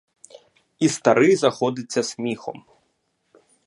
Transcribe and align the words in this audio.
І 0.79 0.89
старий 0.89 1.35
заходиться 1.35 2.03
сміхом. 2.03 2.65